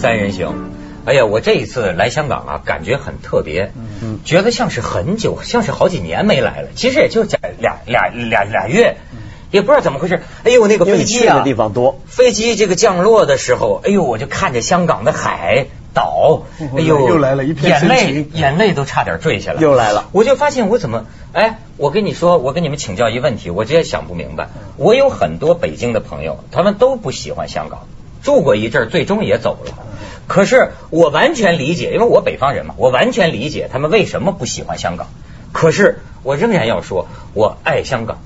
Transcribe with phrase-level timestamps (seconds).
[0.00, 0.72] 三人行，
[1.04, 3.70] 哎呀，我这一次来香港啊，感觉很特别，
[4.02, 6.68] 嗯觉得像是很久，像是好几年没来了。
[6.74, 8.96] 其实也就在俩俩俩俩月，
[9.50, 10.22] 也不知道怎么回事。
[10.44, 19.60] 哎呦，那个飞机啊地，方多，飞机这个降落的时候，哎呦，我就看着香港的海岛，哎呦，又来了一片眼泪眼泪都差点坠下来。
[19.60, 24.48] 又来了我就发现我怎么，哎，我跟你说，我跟你们请教一问题，我直接想不明白。
[24.76, 27.86] 我有很多北京的朋友，他们都不喜欢香港，
[28.22, 29.72] 住过一阵儿，最终也走了。
[30.26, 35.08] 可是我完全理解，因为我北方人嘛，我完全理解他们为什么不喜欢香港。
[35.52, 38.18] 可是我仍然要说，我爱香港。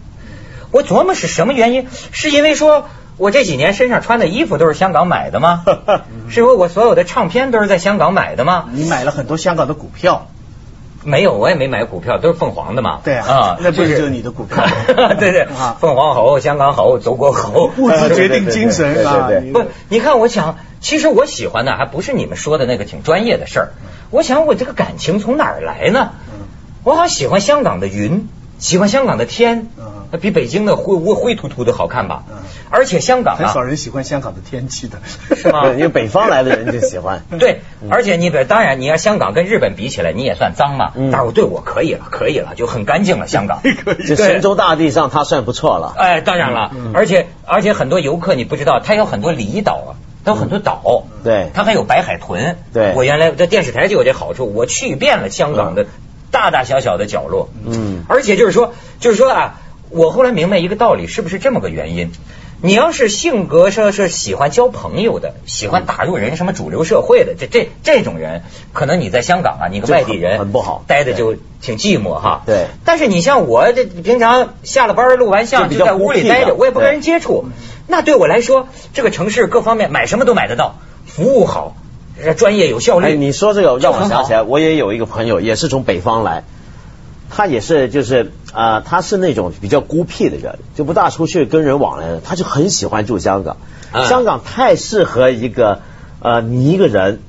[0.70, 1.89] 我琢磨是什么原因？
[2.12, 5.64] 是因为说我这几年身上穿的衣服都是香港买的吗？
[6.29, 8.69] 是因为我所有的唱片都是在香港买的吗？
[8.73, 10.27] 你买了很多香港的股票，
[11.05, 13.01] 没有，我也没买股票，都是凤凰的嘛。
[13.05, 14.65] 对啊那不是就是你的股票
[15.19, 19.29] 对对啊，凤凰猴、香港猴、祖国猴，物质决定精神啊！
[19.29, 23.69] 对对对对不，你看，我想，其实我喜欢的还不是你们说的那个挺专业的事儿。
[24.11, 26.11] 我想，我这个感情从哪儿来呢？
[26.83, 32.37] 我好像喜欢香港的云，喜欢香港的天嗯，比北京的灰灰灰秃秃的好看吧嗯？
[32.70, 34.98] 而且香港很少啊，人喜欢香港的天气的，
[35.37, 37.23] 是吗 因为北方来的人就喜欢。
[37.39, 40.92] 对，而且你比当然，你要香港跟日本比起来，你也算脏嘛。
[40.95, 43.27] 嗯但是我对我可以了，可以了，就很干净了。
[43.27, 43.61] 香港
[44.07, 45.95] 这神州大地上，它算不错了。
[45.97, 49.91] 哎，当然了，而且而且很多游客你不知道，它有很多离岛啊，
[50.25, 52.57] 它有很多岛，对它还有白海豚。
[52.73, 55.87] 对我原来在电视台就有这好处，我去遍了香港的
[56.31, 57.48] 大大小小的角落。
[57.65, 62.11] 嗯，而且就是说，就是说啊，我后来明白一个道理，是不是这么个原因？
[62.62, 72.42] 你要是性格上是喜欢交朋友的，喜欢打入人什么主流社会的，这这这种人，可能你在香港啊，你个外地人很很不好待的就挺寂寞哈。
[72.46, 77.45] 对但是你像我这平常下了班录完相就在屋里待着，我也不跟人接触，
[77.86, 81.77] 那对我来说，这个城市各方面买什么都买得到，服务好，
[82.24, 83.06] 呃专业有效率。
[83.08, 86.45] 哎，你说这个让我想起来，我也有一个朋友，也是从北方来，
[87.28, 93.57] 他也是就是啊、呃他是那种比较孤僻的人，就不大出去跟人往来的，他就很喜欢住香港。
[93.92, 95.81] 啊香港太适合一个
[96.20, 97.20] 呃你一个人。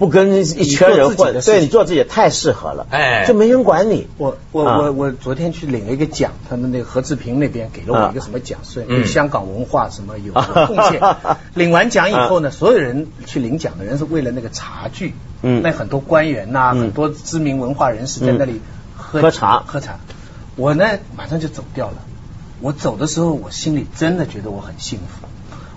[0.00, 4.06] 不跟一圈人混，你做自己的事情对你做自己太适合了，哎就没人管你。
[4.16, 10.32] 我我啊我我昨天去领了一个奖，他们那个何志平那边给了我一个什么奖，是嗯对香港文化什么有有
[10.66, 11.02] 贡献。
[11.52, 18.62] 领完奖以后呢，所有人去领奖的人是为了那个茶具，嗯那很多官员呐，嗯很多知名文化人士在那里
[18.96, 19.98] 喝喝茶喝茶。
[20.60, 20.84] 我呢
[21.16, 21.96] 马上就走掉了。
[22.60, 25.26] 我走的时候，我心里真的觉得我很幸福，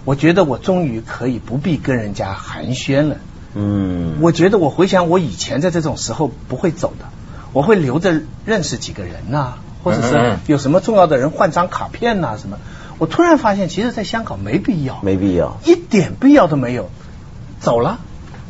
[0.03, 3.16] 我觉得我终于可以不必跟人家寒暄了。
[3.53, 7.05] 嗯，我觉得我回想我以前在这种时候不会走的，
[7.53, 9.53] 我会留着认识几个人呐、
[9.85, 12.57] 或者是有什么重要的人换张卡片呐、什么。
[12.97, 15.57] 我突然发现，其实在香港没必要，没必要。
[15.63, 16.89] 一点必要都没有。
[17.61, 18.00] 走了，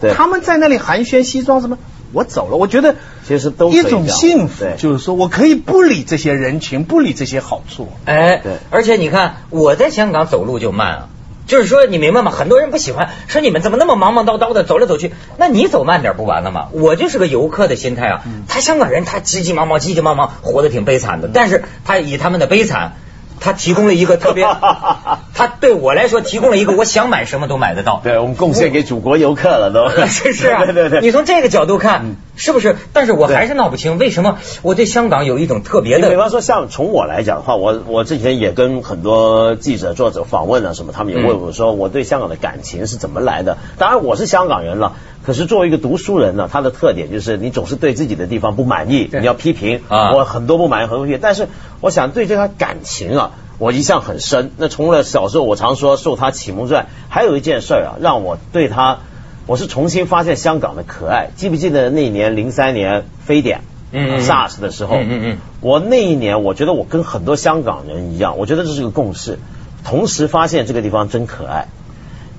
[0.01, 1.77] 对他们在那里寒暄西装什么，
[2.11, 2.57] 我走了。
[2.57, 2.95] 我觉得
[3.27, 7.89] 其实都一种幸福，就是说我可以不理这些人情，不理这些好处。
[8.05, 11.09] 哎，对而且你看我在香港走路就慢啊。
[11.45, 12.31] 就是说，你明白吗？
[12.31, 15.11] 很多人不喜欢，说你们怎么那么忙忙叨叨的走来走去？
[15.37, 16.69] 那你走慢点不完了吗？
[16.71, 18.21] 我就是个游客的心态啊。
[18.47, 21.29] 他香港人，他急急忙忙、急急忙忙，活得挺悲惨的。
[21.33, 22.93] 但是他以他们的悲惨，
[23.41, 24.45] 他提供了一个特别，
[25.35, 27.99] 他对我来说提供了一个我想买什么都买得到。
[28.01, 29.89] 对我们贡献给祖国游客了都。
[30.07, 31.01] 是是啊， 对对对。
[31.01, 32.75] 你从这个角度看嗯，是不是？
[32.93, 43.57] 但是我还是闹不清，为什么我对香港有一种特别的你比方说，像从我来讲的话，我我之前也跟很多记者、作者访问啊什么，他们也问我说，我对香港的感情是怎么来的？
[43.77, 44.93] 当然我是香港人了，
[45.23, 51.19] 可是作为一个读书人呢，他的特点就是你总是对自己的地方不满意，你要批评啊我很多不满意，很多批评。
[51.21, 51.47] 但是
[51.81, 54.51] 我想对这个感情啊，我一向很深。
[54.57, 58.99] 那除了小时候，我常说受他启蒙之外，还有一件事儿啊，让我对他，
[59.45, 61.29] 我是重新发现香港的可爱。
[61.35, 63.61] 记不记得那年零三年非典？
[63.91, 69.37] 嗯嗯 SARS 的时候，嗯嗯嗯我那一年，我觉得我跟很多香港人一样，我觉得这是个共识。
[69.83, 71.67] 同时发现这个地方真可爱，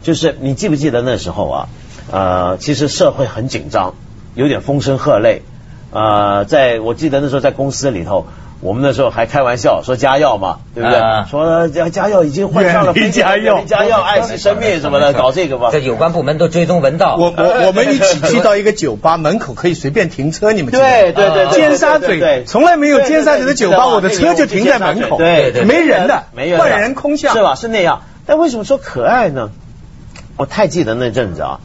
[0.03, 1.69] 就是你记不记得那时候啊？
[2.11, 3.95] 呃，其实社会很紧张，
[4.35, 5.41] 有点风声鹤唳。
[5.93, 8.27] 呃，在我记得那时候在公司里头，
[8.65, 10.99] 我们那时候还开玩笑说加药嘛，对不对？
[10.99, 15.81] 啊说加加药已经患上了远离加药加药， 爱惜生命什么的，搞这个吧这。
[15.81, 17.17] 有关部门都追踪闻到。
[17.17, 27.55] 我我 我们一起去到一个酒吧门口可以随便停车，你们记得吗对对对对，尖沙对对对咀从来没有尖沙咀的酒吧，我的车就停在门口，对对，没人的，没人，万人空巷，是吧？
[27.55, 28.01] 是那样。
[28.25, 29.51] 但为什么说可爱呢？
[30.39, 31.61] 我太记得那阵子啊，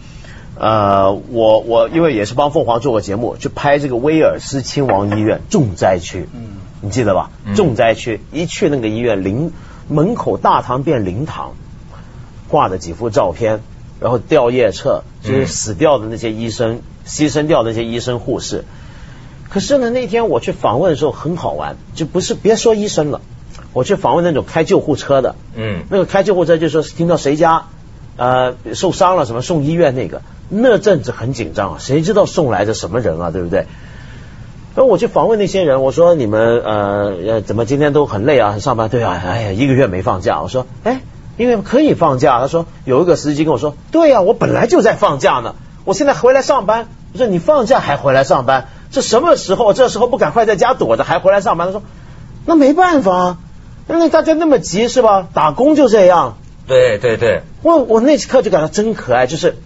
[0.59, 7.29] 呃，我我因为也是帮凤凰做过节目，去拍这个威尔斯亲王医院重灾区，嗯你记得吧？
[7.45, 9.51] 嗯重灾区一去那个医院灵
[9.87, 11.53] 门口大堂变灵堂，
[12.47, 13.61] 挂的几幅照片，
[13.99, 18.65] 然后吊夜册，就是死掉的那些医生，牺牲掉的那些医生护士。
[19.49, 23.19] 可是呢，那天我去访问的时候很好玩，就不是别说医生了，
[23.73, 27.65] 我去访问那种开救护车的，嗯那个开救护车就说听到谁家
[28.15, 33.65] 呃受伤了什么送医院那个，那阵子很紧张啊，谁知道送来的什么人啊，对不对？
[34.75, 38.59] 然后我去访问那些人，我说你们呃呃怎么今天都很累啊？
[38.59, 40.41] 上班对啊，哎呀一个月没放假。
[40.41, 41.01] 我说哎，
[41.37, 42.39] 因为可以放假。
[42.39, 45.55] 他说有一个司机跟我说，对呀、我本来就在放假呢，
[45.85, 46.87] 我现在回来上班。
[47.11, 49.73] 我说你放假还回来上班，这什么时候？
[49.73, 51.67] 这时候不赶快在家躲着还回来上班？
[51.67, 51.81] 他说
[52.45, 53.37] 那没办法啊，
[53.87, 55.27] 那大家那么急是吧？
[55.33, 56.37] 打工就这样。
[56.67, 59.57] 对对对，我我那刻就感到真可爱，就是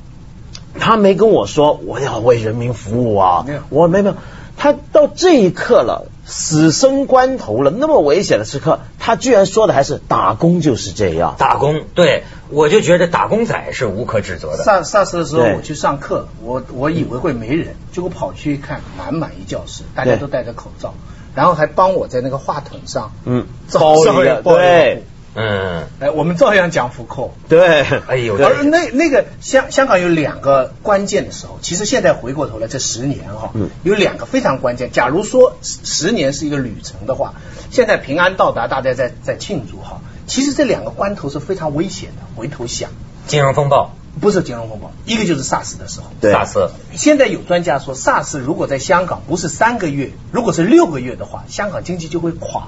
[0.79, 4.15] 他没跟我说我要为人民服务啊我没没有，
[4.63, 11.35] 他到这一刻了，死生关头了，那么危险的时刻，他居然说的还是打工就是这样。
[11.37, 14.63] 打工，对我就觉得打工仔是无可指责的。
[14.63, 20.93] 上上次的时候我去上课，我我以为会没人，结果跑去一看满满一教室，大家都戴着口罩，
[21.35, 25.03] 然后还帮我在那个话筒上，嗯，照包一个稍微包一个对
[25.35, 27.33] 嗯，哎，我们照样讲福寇。
[27.49, 34.91] 对，哎呦，而那那个香香港有两个关键的时候，其实现在回过头来，这十年哈、嗯有两个非常关键。
[34.91, 37.33] 假如说十十年是一个旅程的话，
[37.71, 40.01] 现在平安到达，大家在在庆祝哈。
[40.27, 42.91] 其实这两个关头是非常危险的，回头想，
[43.25, 46.05] 金融风暴，不是金融风暴，一个就是 SARS 的时候。
[46.21, 52.67] 对萨斯，现在有专家说，SARS 如果在香港不是三个月，如果是六个月的话，香港经济就会垮。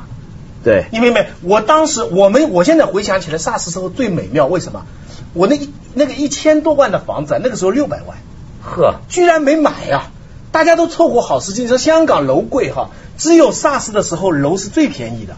[0.65, 1.27] 对，你明白？
[1.43, 4.87] 我当时我们我现在回想起来，SARS 时候最美妙，为什么？
[5.33, 8.17] 我那一那个一千多万的房子，那个时候六百万，
[8.63, 10.07] 呵，居然没买呀、
[10.51, 11.61] 大家都凑合好时机。
[11.61, 15.35] 你说香港楼贵哈，只有 SARS 的时候楼是最便宜的，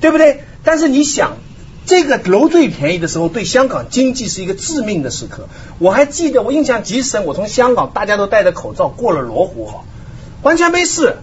[0.00, 0.42] 对不对？
[0.64, 1.36] 但是你想，
[1.86, 5.46] 这个楼最便宜的时候，对香港经济是一个致命的时刻。
[5.78, 9.84] 我还记得，我印象极深，我从香港大家都戴着口罩过了罗湖哈，
[10.42, 11.18] 完全没事。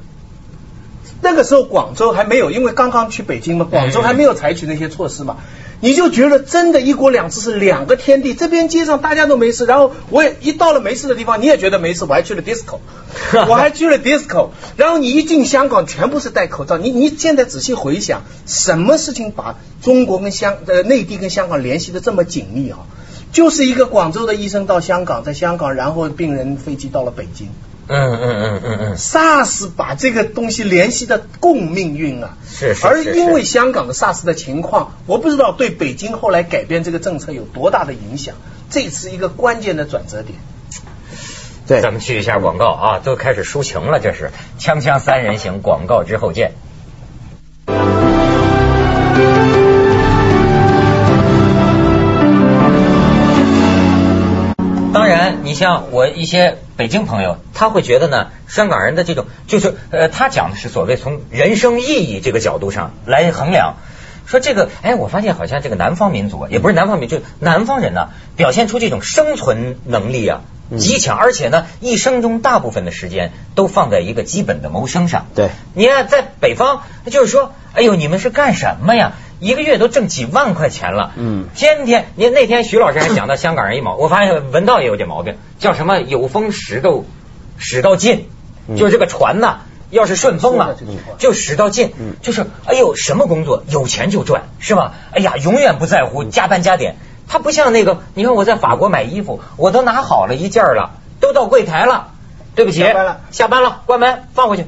[1.21, 5.37] 那个时候广州还没有，因为刚刚去北京嘛，广州还没有采取那些措施嘛，
[5.79, 8.33] 你就觉得真的一国两制是两个天地。
[8.33, 12.79] 这边街上大家都没事，然后我也一到了没事的地方，你也觉得没事，我还去了 disco，
[13.47, 16.77] 我还去了 disco，然后你一进香港全部是戴口罩。
[16.77, 22.79] 你你现在仔细回想，什么事情把中国跟香呃内地跟香港联系的这么紧密啊？
[23.31, 27.47] 就是一个广州的医生到香港，在香港，然后病人飞机到了北京。
[27.93, 38.35] 嗯嗯嗯嗯嗯，SARS 把这个东西联系的共命运啊，是是是而因为香港的 SARS 的情况，我不知道对北京后来改变这个政策有多大的影响，
[38.69, 40.39] 这是一个关键的转折点。
[41.67, 44.31] 对咱们去一下广告啊，都开始抒情了，这是。
[44.57, 46.53] 锵锵三人行，广告之后见。
[55.61, 63.75] 像我一些北京朋友，他会觉得呢，香港人的这种就是呃，他讲的是所谓从人生意义这个角度上来衡量，
[64.25, 70.41] 说这个，哎，我发现好像这个南方民族啊，也不是南方民族，就南方人呢，表现出这种生存能力啊
[70.79, 75.27] 极强，而且呢，一生中大部分的时间都放在一个基本的谋生上。
[75.35, 79.13] 对你看在北方，就是说，哎呦，你们是干什么呀？
[79.41, 87.03] 一个月都挣几万块钱了，嗯天天，您那天徐老师还讲到香港人一毛， 我发现文道也有点毛病，叫什么有风使到
[87.57, 88.29] 使到劲，
[88.67, 94.93] 嗯就是这个船呐、要是顺风啊说的这句话，就使到劲嗯，就是哎呦，什么工作有钱就赚，是吧？
[95.11, 96.95] 哎呀，永远不在乎加班加点。
[97.27, 102.09] 他不像那个，你看我在法国买衣服，我都拿好了一件了，都到柜台了，
[102.55, 104.67] 对不起，下班了下班了，关门放回去。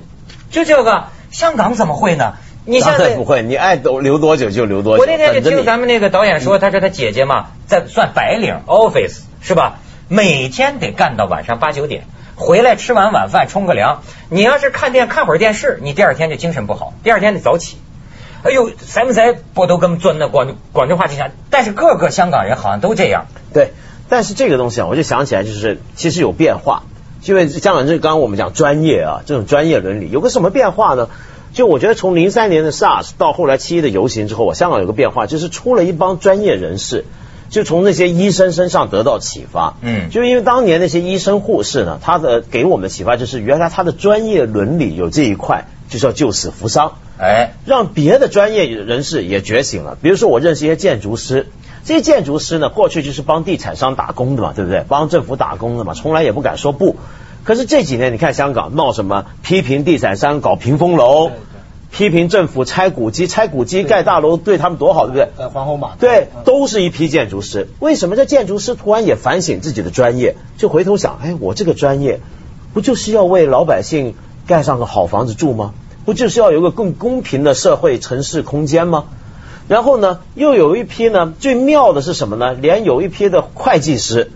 [0.50, 2.34] 就这个，香港怎么会呢？
[2.66, 5.02] 你现在不会，你爱留留多久就留多久。
[5.02, 9.80] 我那天就听咱们那个导演说，他说他姐姐嘛，在算白领 office 是吧？
[10.08, 12.06] 每天得干到晚上八九点，
[12.36, 14.02] 回来吃完晚饭冲个凉。
[14.30, 17.78] 你要是看电看会儿电视，你第二天就精神不好，第二天得早起。
[18.44, 21.32] 哎呦，使唔使波都跟钻那广广州话就讲？
[21.50, 23.26] 但是各个香港人好像都这样。
[23.54, 23.74] 对，
[24.10, 26.84] 但是这个东西啊，我就想起来，就是其实有变化。
[27.26, 31.08] 因为香港这刚刚我们讲专业啊，这种专业伦理有个什么变化呢？
[31.54, 37.06] 就我觉得从零三年的 SARS 到后来七一的游行之后，我香港有个变化，就是出了一帮专业人士，
[37.50, 39.76] 就从那些医生身上得到启发。
[39.82, 46.94] 嗯就因为当年那些医生护士呢，他的给我们的启发就是，原来他的专业伦理有这一块，就是要救死扶伤。
[47.20, 49.96] 哎，让别的专业人士也觉醒了。
[50.02, 51.48] 比如说，我认识一些建筑师，
[51.86, 54.84] 这些建筑师呢，过去就是帮地产商打工的嘛，对不对？
[54.88, 56.96] 帮政府打工的嘛，从来也不敢说不。
[57.44, 61.32] 可是这几年，你看香港闹什么批评地产商搞屏风楼
[61.92, 65.30] 批评政府拆古迹，拆古迹盖大楼对他们多好，对不对？
[65.38, 67.68] 呃，皇后码头对，嗯都是一批建筑师。
[67.80, 72.20] 为什么这建筑师突然也反省自己的专业，就回头想，哎，我这个专业
[72.74, 74.16] 不就是要为老百姓
[74.48, 75.74] 盖上个好房子住吗？
[76.06, 79.06] 不就是要有个更公平的社会城市空间吗？
[79.68, 82.54] 然后呢，又有一批呢，最妙的是什么呢？
[82.54, 84.32] 连有一批的会计师，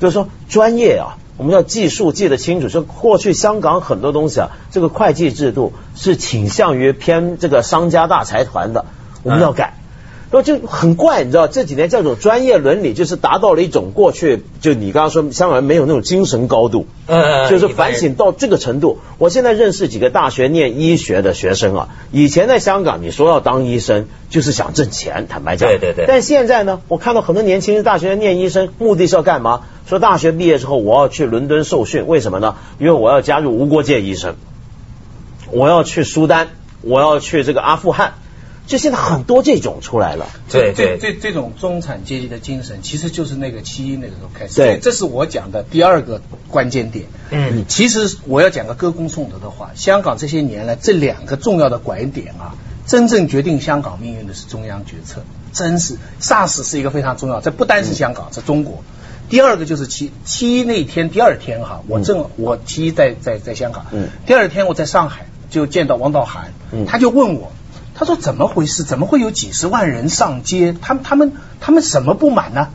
[0.00, 2.68] 就是说专业啊，我们要记数记得清楚。
[2.68, 8.86] 说过去香港很多东西啊，这个会计制度是倾向于偏这个商家大财团的，
[9.22, 9.74] 我们要改。
[10.36, 18.98] 然后就很怪，你知道这几年这种专业伦理，就是达到了一种过去就你刚刚说香港人没有那种精神高度，呃就是反省到这个程度。
[19.16, 29.62] 我现在认识几个大学念医学的学生啊，以前在香港你说要当医生就是想挣钱，坦白讲，对对对但现在呢，我看到很多年轻人大学念医生，目的是要干嘛？
[29.88, 32.56] 说大学毕业之后我要去伦敦受训，为什么呢？
[32.78, 34.34] 因为我要加入无国界医生，
[35.50, 36.48] 我要去苏丹，
[36.82, 38.14] 我要去这个阿富汗，
[38.66, 40.26] 就现在很多这种出来了。
[40.50, 40.98] 对对。
[40.98, 44.54] 这这这种中产阶级的精神，其实就是那个七一那个时候开始。
[44.56, 44.78] 对。
[44.82, 47.06] 这是我讲的第二个关键点。
[47.30, 47.64] 嗯。
[47.68, 52.54] 其实我要讲个歌功颂德的话，香港这些年来这两个重要的拐点啊，
[52.86, 58.82] 真正决定香港命运的是中央决策，真是 SARS 是一个非常重要，这不单是香港，在中国。
[59.28, 64.08] 第二个就是七七一那天，第二天哈，我正我七一在在在香港，嗯。
[64.24, 66.86] 第二天我在上海就见到王道涵，嗯。
[66.86, 67.52] 他就问我，
[67.98, 68.84] 他说怎么回事？
[68.84, 70.74] 怎么会有几十万人上街？
[70.80, 72.68] 他们他们他们什么不满呢？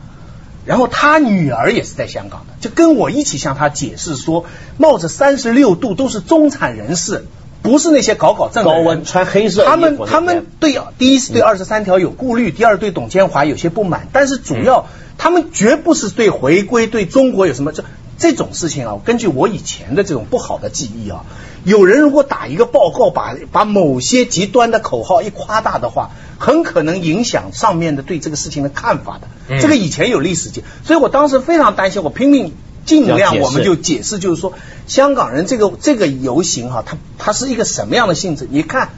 [0.64, 4.44] 然后他女儿也是在香港的，就跟我一起向他解释说，
[4.76, 7.24] 冒着三十六度都是中产人士，
[7.62, 14.86] 不是那些搞搞震的人高温穿黑色他们他们对第一是对二十三条有顾虑，第二对董建华有些不满，但是主要
[15.18, 17.84] 他们绝不是对回归对中国有什么这
[18.18, 18.98] 这种事情啊。
[19.04, 21.24] 根据我以前的这种不好的记忆啊，
[21.64, 29.28] 有人如果打一个报告，把把某些极端的口号一夸大的话，很可能影响上面的对这个事情的看法的。
[29.48, 32.52] 嗯这个以前有历史记，所以我当时非常担心，我拼命。
[32.84, 34.54] 尽量我们就解释，就是说
[34.88, 38.48] 香港人这个这个游行哈、它它是一个什么样的性质？
[38.50, 38.88] 你看，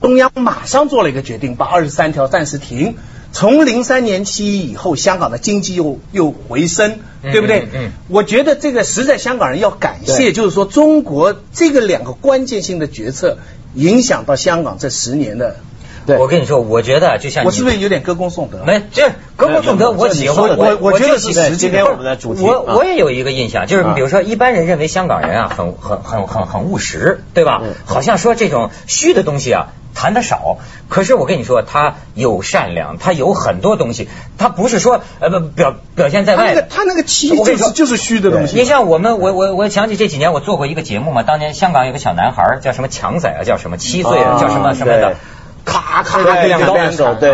[0.00, 2.96] 中央马上做了一个决定，把二十三条暂时停。
[3.30, 7.00] 从零三年七一以后，香港的经济又又回升，嗯
[7.30, 7.60] 对不对？
[7.60, 13.38] 嗯嗯我觉得这个实在香港人要感谢，对就是说中国这个两个关键性的决策，
[13.74, 15.56] 影响到香港这十年的。
[16.04, 18.64] 对我跟你说，我觉得就像你我是不是有点歌功颂德？
[18.66, 20.58] 没这歌功颂德，我喜欢。
[20.58, 27.74] 我我觉得是实际今天我们的主题啊我我也有一个印象，就是啊比如说一般人认为香港人啊很很很很很务实，对吧嗯？
[27.86, 29.68] 好像说这种虚的东西啊
[30.02, 38.56] 谈的少，可是我跟你说，他有善良，他有很多东西，他不是说呃不表表现在他那外他那个气我跟你说就是就是虚的东西。
[38.56, 45.14] 你像我们，我我我想起这几年我做过一个节目嘛，当年香港有个小男孩叫什么强仔啊，叫什么七岁叫什么什么的，
[45.64, 46.74] 咔咔对两刀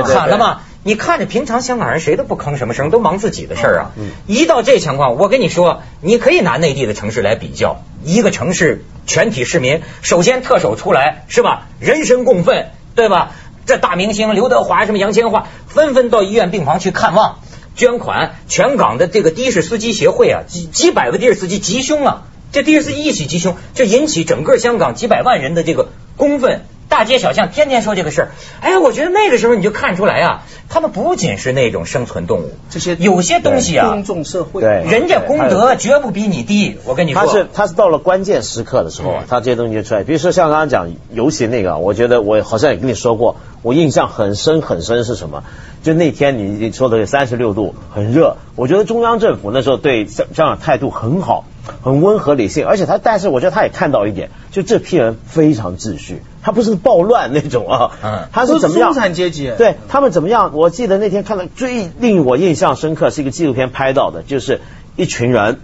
[0.02, 0.60] 砍了嘛。
[0.88, 3.90] 你看着平常香港人谁都不吭什么声，都忙自己的事儿啊。
[3.98, 13.32] 嗯一到这情况，我跟你说，你可以拿内地的城市来比较，一个城市全体市民，首先特首出来是吧，人神共愤，对吧？
[13.66, 17.40] 这大明星刘德华什么杨千嬅，纷纷到医院病房去看望。
[17.76, 28.28] 捐款，全港的这个的士司机协会啊，几几百个的士司机吉凶啊，这的士司机一起吉凶，就引起整个香港几百万人的这个公愤，大街小巷天天说这个事儿。
[28.60, 36.78] 哎，我觉得那个时候你就看出来啊，他们不仅是那种生存动物，这些有些东西啊公，众社会，对人家功德绝不比你低。
[36.84, 40.02] 我跟你说，他是他是到了关键时刻的时候他这些东西就出来。
[40.02, 45.44] 比如说像刚刚讲游行那个啊，我觉得我好像也跟你说过，我印象很深很深是什么？
[45.82, 51.44] 就那天你你说的三十六度很热，我觉得中央政府那时候对香香港态度很好，
[51.82, 58.88] 很温和理性，而且他但是我觉得他也看到一点，就这批人非常秩序，他不是暴乱那种啊，嗯他是怎么样？
[58.88, 60.52] 都是中产阶级对他们怎么样？
[60.54, 64.60] 我记得那天看到最令我印象深刻是一个纪录片拍到的，就是
[64.96, 65.60] 一群人。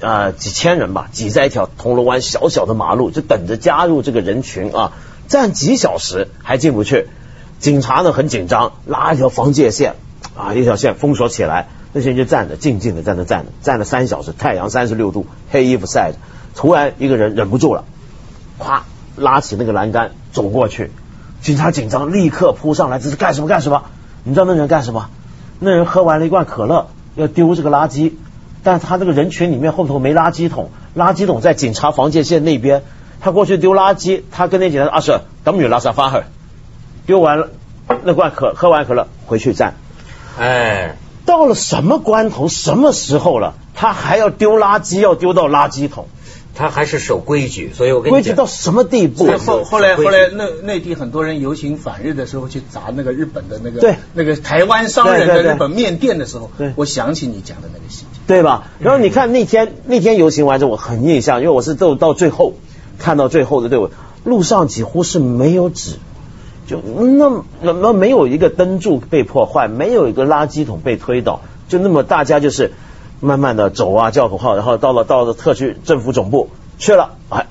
[0.00, 4.92] 呃，几千人吧，挤在一条铜锣湾小小的马路，就等着加入这个人群啊，
[5.26, 7.08] 站几小时还进不去。
[7.58, 9.96] 警察呢很紧张，拉一条防界线
[10.36, 16.18] 啊，一条线封锁起来，那些人就站着，静静的在那站着，站了三小时，太阳三十六度，黑衣服晒着。
[16.54, 17.82] 突然一个人忍不住了，
[18.60, 18.82] 咵
[19.18, 20.90] 拉起那个栏杆走过去，
[21.40, 23.84] 警察紧张，立刻扑上来，这是干什么干什么？
[24.24, 25.08] 你知道那人干什么？
[25.60, 28.12] 那人喝完了一罐可乐，要丢这个垃圾，
[28.62, 32.82] 但他这个人群里面后头没垃圾桶，垃圾桶在警察防界线那边，
[33.20, 36.22] 他过去丢垃圾，他跟那警察说：“阿 Sir，等于拉萨发哈。”
[37.06, 37.48] 丢完了
[38.04, 39.74] 那罐可喝完可乐回去站。
[40.38, 46.06] 哎，到了什么关头，什么时候了，他还要丢垃圾，要丢到垃圾桶。
[46.58, 49.30] 他还是守规矩，所以我跟你规矩到什么地步？
[49.38, 58.18] 后后来后来内内地很多人游行反日的时候去砸那个日本的那个对那个台湾商人的日本面店的时候对，我想起你讲的那个细节。
[58.26, 58.72] 对吧？
[58.80, 62.54] 然后你看那天那天游行完之后，我很印象，因为我是到到最后
[62.98, 63.90] 看到最后的队伍，
[64.24, 65.92] 路上几乎是没有纸，
[66.66, 72.72] 就那那那没有一个灯柱被破坏，没有一个垃圾桶被推倒，就那么大家就是
[73.20, 77.46] 慢慢的走啊，叫口号，然后到了到了特区政府总部去了，哎，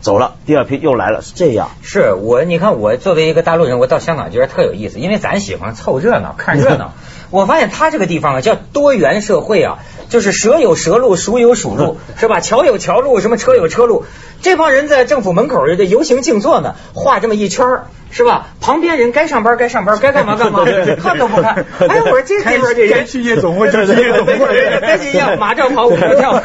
[0.00, 1.70] 走了，第二批又来了，是这样。
[1.82, 6.92] 是我，你看我作为一个大陆人，我到香港觉得特有意思，因为咱喜欢凑热闹、看热闹。
[7.30, 9.78] 我发现他这个地方啊，叫多元社会啊，
[10.10, 12.40] 就是蛇有蛇路，鼠有鼠路， 是吧？
[12.40, 14.04] 桥有桥路，什么车有车路。
[14.42, 18.48] 这帮人在政府门口这游行静坐呢，画这么一圈儿是吧？
[18.60, 20.64] 旁边人该上班该上班，该干嘛干嘛，
[21.00, 21.64] 看都不看。
[21.88, 26.42] 哎，我说这地方这人去夜总会就去夜总会，跟你一样，马照跑，舞照跳。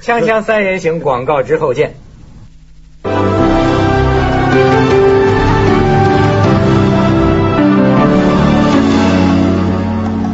[0.00, 1.96] 锵锵三人行，广告之后见。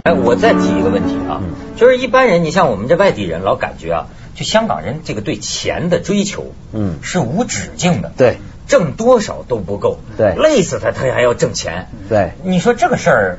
[0.06, 1.40] 哎，我再提一个问题啊，
[1.76, 8.36] 就是一般人，你像我们这外地人，老感觉啊，就香港人这个对钱的追求，嗯是无止境的，对，
[8.68, 13.38] 挣多少都不够，对累死他，他还要挣钱，对你说这个事儿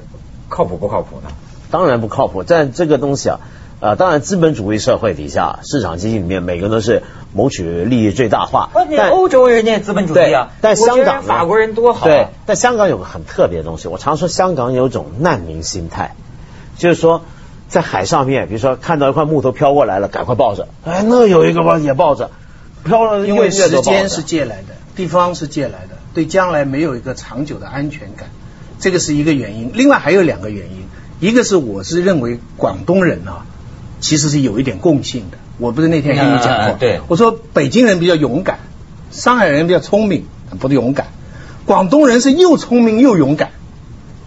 [0.50, 1.30] 靠谱不靠谱呢？
[1.70, 2.42] 当然不靠谱。
[2.42, 3.42] 但这个东西啊，
[3.80, 8.72] 呃，当然资本主义社会底下，市场经济里面每个人都是谋取利益最大化。
[8.98, 16.16] 但欧洲人家资本主义啊，对但香港法国人多好对啊，，但香港有个很特别的东西，我常说香港有种难民心态，
[16.78, 17.24] 就是说
[17.68, 22.32] 在海上面，比如说看到一块木头飘过来了，赶快抱着，哎，那有一个吧也抱着，
[22.84, 28.30] 飘了因为时间是借来的，地方是借来的，对将来没有一个长久的安全感，
[28.80, 29.72] 这个是一个原因。
[29.74, 30.88] 另外还有两个原因，
[31.20, 33.46] 一个是我是认为广东人啊，
[34.00, 35.38] 其实是有一点共性的。
[35.58, 38.60] 我不是那天跟你讲过，对我说北京人比较勇敢，
[39.12, 40.26] 上海人比较聪明，
[40.60, 41.08] 不勇敢，
[41.66, 43.52] 广东人是又聪明又勇敢。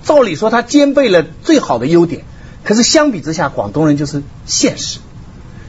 [0.02, 2.22] 照理说他兼备了最好的优点，
[2.68, 4.98] 可是相比之下，广东人就是现实。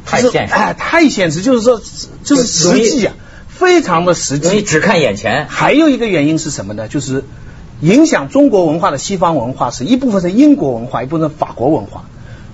[0.06, 1.82] 太现实哎，太现实，就是说，
[2.26, 3.14] 就是实际啊，
[3.48, 4.50] 非常的实际。
[4.50, 5.48] 你只看眼前。
[5.48, 6.90] 还有一个原因是什么呢？
[6.90, 7.24] 就是
[7.80, 12.04] 影响中国文化的西方文化是一部分是英国文化，一部分是法国文化。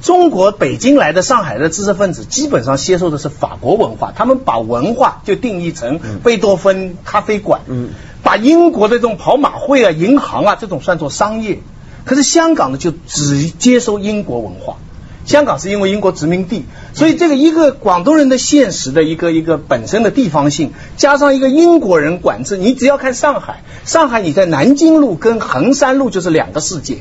[0.04, 7.90] 中国北京来的上海的知识分子基本上接受的是法国文化，他们把文化就定义成贝多芬咖啡馆，嗯
[8.22, 11.62] 把英国的这种跑马会啊、银行啊这种算作商业。
[12.06, 14.78] 可是香港呢，就只接收英国文化。
[15.26, 27.00] 香港是因为英国殖民地，所以这个一个广东人的现实的一个一个本身的地方性，加上一个英国人管制，你只要看上海，上海你在南京路跟衡山路就是两个世界，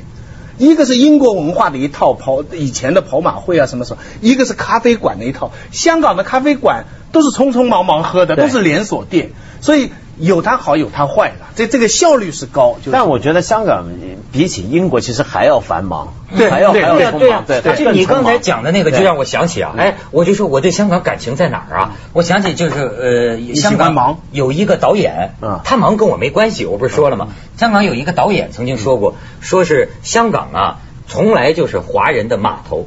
[0.56, 5.52] 一个是英国文化的一套跑以前的跑马会啊什么什么，一个是咖啡馆的一套。
[5.70, 12.76] 香港的咖啡馆都是匆匆忙忙喝的，都是连锁店，所以有它好有它坏的，这这个效率是高。
[12.78, 13.86] 就是但我觉得香港
[14.32, 16.14] 比起英国其实还要繁忙，
[16.50, 21.92] 还要还要匆忙，对，它就你刚才讲的那个，就让我想起啊，哎，我就说我对香港感情在哪儿啊？
[22.12, 27.28] 我想起就是呃，香港忙有一个导演嗯，他忙跟我没关系，我不是说了吗？
[27.56, 32.86] 香港有一个导演曾经说过，说是香港啊，从来就是华人的码头。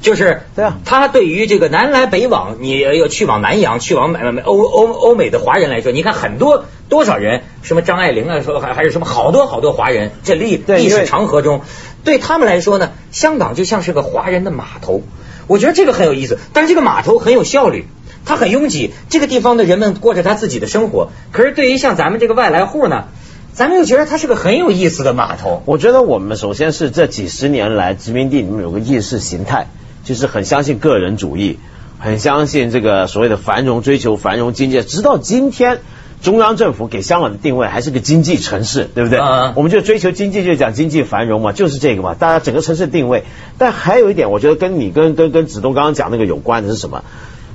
[0.00, 11.62] 就是对啊他对于这个南来北往，你要去往南洋、去往美欧欧欧美的华人来说，你看很多多少人，什么张爱玲啊，说还还是什么好多好多华人，这历历史长河中，
[12.04, 15.02] 对他们来说呢，香港就像是个华人的码头。
[15.46, 17.86] 我觉得这个很有意思，但是这个码头很有效率，
[18.24, 21.10] 它很拥挤，这个地方的人们过着他自己的生活。
[21.32, 23.08] 可是对于像咱们这个外来户呢，
[23.52, 25.62] 咱们又觉得它是个很有意思的码头。
[25.66, 29.66] 我觉得我们首先是这几十年来殖民地里面有个意识形态，
[30.10, 31.60] 就是很相信个人主义，
[32.00, 34.82] 很相信这个所谓的繁荣，追求繁荣经济。
[34.82, 35.78] 直到今天，
[36.20, 39.20] 中央政府给香港的定位还是个经济城市，对不对？
[39.54, 42.16] 我们就追求经济，就讲经济繁荣嘛，就是这个嘛。
[42.18, 43.22] 大家整个城市定位，
[43.56, 47.04] 但还有一点，我觉得跟你跟跟跟子东刚刚讲那个有关的是什么？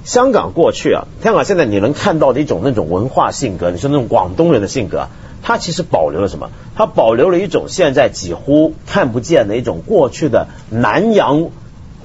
[0.05, 5.09] 香港过去啊，香港现在你能看到的一种那种文化性格，你说那种广东人的性格啊，
[5.43, 6.51] 它其实保留了什么？
[6.77, 11.49] 它保留了一种现在几乎看不见的一种过去的南洋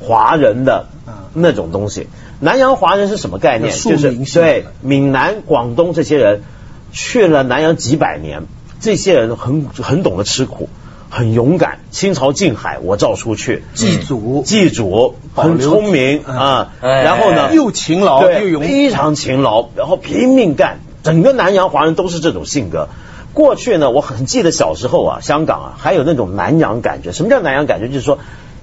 [0.00, 0.86] 华人的
[1.34, 2.08] 那种东西。
[2.40, 3.72] 南洋华人是什么概念？
[3.76, 6.42] 就是对闽南、广东这些人
[6.90, 8.44] 去了南洋几百年，
[8.80, 10.70] 这些人很很懂得吃苦，
[11.10, 22.88] 很勇敢，清朝近海我照出去，祭祖祭祖，很聪明嗯啊，哎然后呢又勤劳又勇非常勤劳，然后拼命干，整个南洋华人都是这种性格。
[23.32, 27.12] 过去呢，我很记得小时候啊，香港啊，还有那种南洋感觉。
[27.12, 27.86] 什么叫南洋感觉？
[27.86, 28.18] 就是说，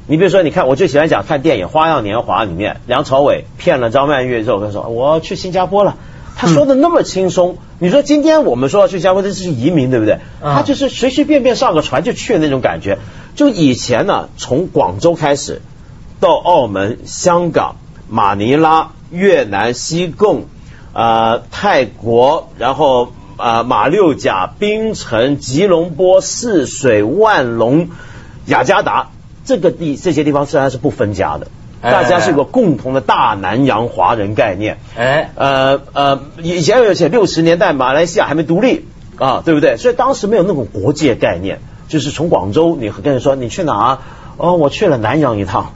[0.10, 5.98] 你比如说，你看，我最喜欢讲看电影《花样年华》里面，梁朝伟骗了张曼玉之后，他说我去新加坡了。
[6.38, 7.58] 他说的那么轻松。
[7.80, 10.20] 你说今天我们说要去新加坡，这是移民，对不对？
[10.41, 13.00] 嗯他就是随随便便上个船就去的那种感觉。
[13.36, 15.62] 就以前呢，从广州开始
[16.22, 17.76] 到澳门、香港、
[18.08, 20.46] 马尼拉、越南、西贡、
[20.93, 27.89] 呃泰国，然后呃马六甲、槟城、吉隆坡、泗水、万隆、
[28.46, 29.10] 雅加达，
[29.47, 31.47] 这个地这些地方虽然是不分家的。
[31.79, 39.77] 哎大家是有个共同的大南洋华人概念，哎，呃呃，以前有些六十年代马来西亚还没独立啊，对不对？
[39.77, 43.97] 所以当时没有那种国界概念，就是从广州你跟人说你去哪儿？
[44.38, 45.73] 哦，我去了南洋一趟。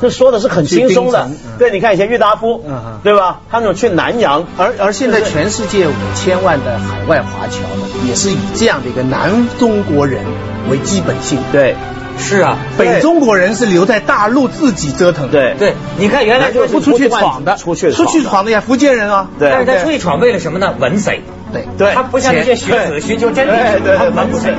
[0.00, 2.64] 这说的是很轻松的对，你看以前郁达夫
[3.02, 3.40] 对吧？
[3.50, 10.24] 他那种去南洋，而而现在全世界五千万的海外华侨呢，也是以这样的一个南中国人
[10.70, 11.74] 为基本性，对
[12.22, 15.54] 是啊，北中国人是留在大陆自己折腾，，对。
[15.58, 19.50] 对，你看原来就是不出去闯的，出去出去闯的呀，福建人啊，对。
[19.50, 20.74] 但是他出去闯为了什么呢？
[20.78, 21.22] 文谁。
[21.52, 21.66] 对。
[21.76, 24.32] 对，他不像那些学子寻求真理，对对对，他稳死。
[24.32, 24.54] 不是。